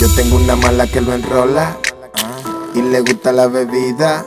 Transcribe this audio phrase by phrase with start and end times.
[0.00, 1.76] Yo tengo una mala que lo enrola
[2.74, 4.26] y le gusta la bebida,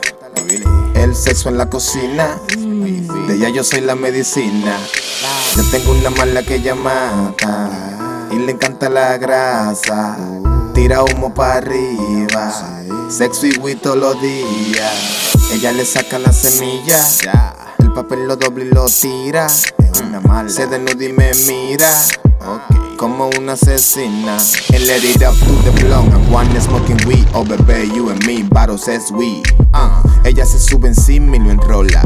[0.94, 2.40] el sexo en la cocina.
[2.56, 4.78] De ella yo soy la medicina.
[5.56, 7.68] Yo tengo una mala que ella mata
[8.30, 10.16] y le encanta la grasa.
[10.72, 12.50] Tira humo para arriba,
[13.10, 15.34] sexo y weed todos los días.
[15.52, 16.98] Ella le saca la semilla,
[17.78, 19.48] el papel lo doble y lo tira.
[20.46, 21.90] Se desnuda y me mira.
[22.96, 24.36] Como una asesina.
[24.72, 27.26] And let it up to the blunt I'm one smoking weed.
[27.34, 29.42] Oh bebé, you and me Bottle says we.
[29.72, 32.02] Uh, Ella se sube encima y lo enrola.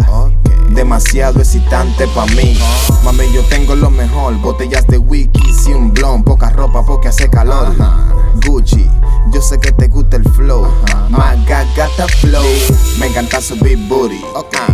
[0.70, 2.58] Demasiado excitante pa' mí.
[3.04, 4.34] Mami, yo tengo lo mejor.
[4.40, 7.74] Botellas de whisky y un blond Poca ropa porque hace calor
[11.96, 12.44] gata flow.
[12.98, 14.20] Me encanta su big booty.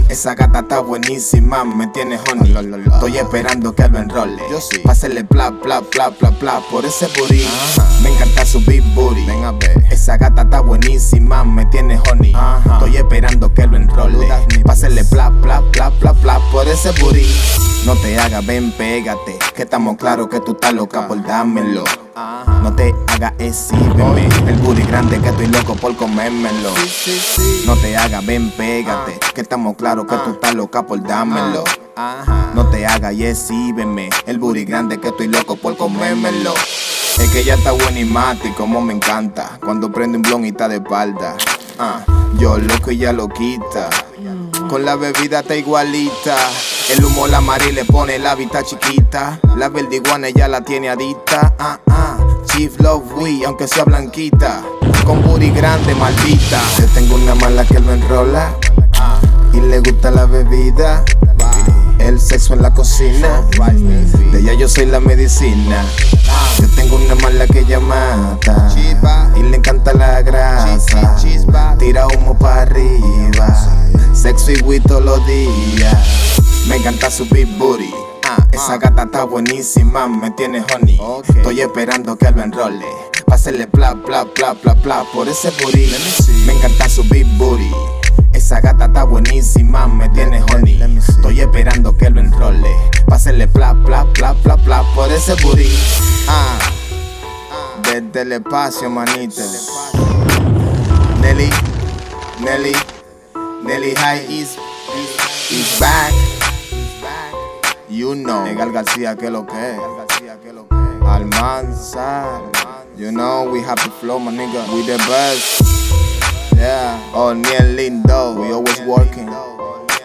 [0.08, 2.54] Esa gata está buenísima, me tiene honey.
[2.92, 4.42] Estoy esperando que lo enrole.
[4.84, 7.46] Pásele bla bla bla bla bla por ese booty.
[8.02, 9.26] Me encanta su big booty.
[9.90, 12.32] Esa gata está buenísima, me tiene honey.
[12.72, 14.28] Estoy esperando que lo enrole.
[14.64, 14.99] Pásele
[16.80, 17.26] ese booty.
[17.84, 19.38] No te hagas, ven, pégate.
[19.54, 21.84] Que estamos claros que tú estás loca por dármelo.
[22.62, 24.28] No te hagas exhíbeme.
[24.46, 26.72] El booty grande que estoy loco por comérmelo.
[27.66, 29.18] No te hagas, ven, pégate.
[29.34, 31.64] Que estamos claros que tú estás loca por dármelo.
[32.54, 34.08] No te hagas y exhíbeme.
[34.26, 36.54] El booty grande que estoy loco por comérmelo.
[37.18, 39.58] Es que ella está buena y mate y como me encanta.
[39.62, 41.36] Cuando prende un blon y está de espalda.
[41.78, 42.04] Ah,
[42.38, 43.90] yo loco y ya lo quita.
[44.70, 46.36] Con la bebida está igualita.
[46.96, 49.40] El humo la mari le pone la vista chiquita.
[49.56, 51.56] La verdiguana ya la tiene adicta.
[51.58, 52.16] Ah, ah.
[52.46, 54.62] Chief Love We, aunque sea blanquita.
[55.04, 56.60] Con booty grande, maldita.
[56.78, 58.54] Yo tengo una mala que lo enrola.
[59.52, 61.04] Y le gusta la bebida.
[61.98, 63.42] El sexo en la cocina.
[64.30, 65.84] De ella yo soy la medicina.
[66.60, 68.72] Yo tengo una mala que ella mata.
[69.34, 71.16] Y le encanta la grasa.
[71.76, 73.89] Tira humo para arriba.
[74.20, 75.96] Sexo y weed todos los días.
[76.68, 77.90] Me encanta su big booty.
[78.52, 81.00] Esa gata está buenísima, me tiene honey.
[81.34, 82.84] Estoy esperando que lo enrole.
[83.24, 85.90] Pásele bla bla bla bla bla por ese booty.
[86.44, 87.70] Me encanta su big booty.
[88.34, 90.82] Esa gata está buenísima, me tiene honey.
[90.98, 92.68] Estoy esperando que lo enrole.
[93.06, 95.72] Pásele bla bla bla bla bla por ese booty.
[96.28, 96.58] Ah,
[97.84, 99.40] desde el espacio, manito.
[101.22, 101.48] Nelly,
[102.40, 102.76] Nelly,
[103.80, 104.58] Nelly High is,
[105.50, 106.12] is back.
[107.88, 109.80] You know, Negal García, que lo que es.
[111.02, 112.42] Almanza,
[112.94, 114.68] you know, we have to flow, my nigga.
[114.74, 115.62] We the best.
[116.56, 119.28] Yeah, oh, Niel Lindo, we always working.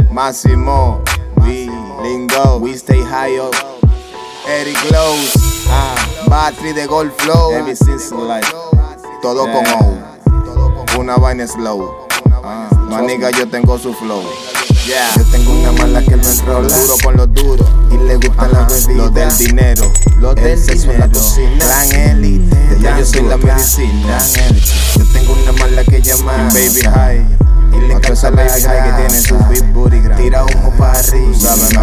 [0.10, 1.04] Máximo,
[1.44, 1.68] we
[2.02, 3.54] lingo, we stay high up.
[4.48, 5.36] Eric Glows,
[5.68, 7.52] ah, battery de Gold Flow.
[7.52, 8.10] Every since
[9.22, 10.98] todo con O.
[10.98, 12.08] Una vaina slow.
[12.42, 14.24] Ah, maniga, yo tengo su flow.
[14.86, 15.16] Yeah.
[15.18, 18.68] Yo tengo una mala que lo enrola Duro con los duros Y le gusta la
[18.68, 19.92] bebida Lo del dinero.
[20.20, 21.66] Lo del sexo en la cocina.
[21.66, 22.56] Plan élite.
[22.82, 24.20] Ya yo soy la medicina.
[24.96, 27.26] Yo tengo una mala que llama Baby High.
[27.74, 31.34] Y le encanta la baby high que tiene su big booty Tira humo para arriba.
[31.40, 31.74] Sabes,